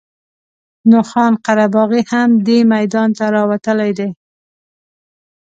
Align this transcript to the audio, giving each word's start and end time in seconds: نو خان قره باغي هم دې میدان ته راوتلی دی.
نو 0.89 0.99
خان 1.09 1.33
قره 1.45 1.65
باغي 1.73 2.01
هم 2.11 2.29
دې 2.45 2.59
میدان 2.73 3.09
ته 3.17 3.25
راوتلی 3.35 3.91
دی. 3.97 4.09